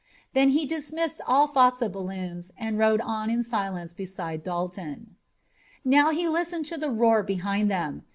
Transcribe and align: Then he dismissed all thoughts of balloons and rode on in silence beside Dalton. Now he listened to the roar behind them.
Then 0.33 0.49
he 0.49 0.65
dismissed 0.65 1.21
all 1.27 1.45
thoughts 1.45 1.79
of 1.79 1.91
balloons 1.91 2.49
and 2.57 2.79
rode 2.79 3.01
on 3.01 3.29
in 3.29 3.43
silence 3.43 3.93
beside 3.93 4.41
Dalton. 4.41 5.15
Now 5.85 6.09
he 6.09 6.27
listened 6.27 6.65
to 6.73 6.77
the 6.79 6.89
roar 6.89 7.21
behind 7.21 7.69
them. 7.69 8.05